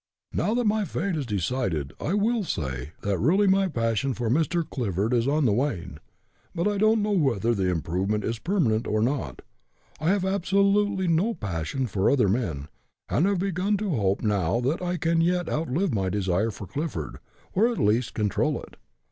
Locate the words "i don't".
6.67-7.03